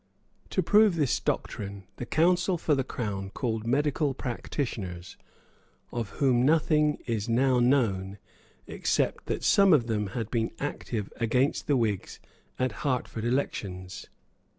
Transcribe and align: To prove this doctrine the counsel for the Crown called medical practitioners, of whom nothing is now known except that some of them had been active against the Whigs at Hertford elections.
To 0.49 0.63
prove 0.63 0.95
this 0.95 1.19
doctrine 1.19 1.83
the 1.97 2.07
counsel 2.07 2.57
for 2.57 2.73
the 2.73 2.83
Crown 2.83 3.29
called 3.29 3.67
medical 3.67 4.15
practitioners, 4.15 5.15
of 5.91 6.09
whom 6.17 6.43
nothing 6.43 6.97
is 7.05 7.29
now 7.29 7.59
known 7.59 8.17
except 8.65 9.27
that 9.27 9.43
some 9.43 9.73
of 9.73 9.85
them 9.85 10.07
had 10.17 10.31
been 10.31 10.53
active 10.59 11.13
against 11.17 11.67
the 11.67 11.77
Whigs 11.77 12.19
at 12.57 12.71
Hertford 12.81 13.25
elections. 13.25 14.07